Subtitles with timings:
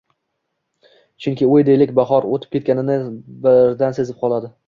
[1.25, 2.97] Chunki u, deylik, bahor oʻtib ketganini
[3.47, 4.53] birdan sezib qoladi